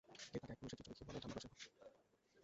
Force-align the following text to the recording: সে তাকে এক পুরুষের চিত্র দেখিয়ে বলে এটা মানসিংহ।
সে 0.21 0.37
তাকে 0.41 0.53
এক 0.53 0.57
পুরুষের 0.59 0.77
চিত্র 0.79 0.91
দেখিয়ে 0.91 1.07
বলে 1.07 1.17
এটা 1.17 1.27
মানসিংহ। 1.27 1.53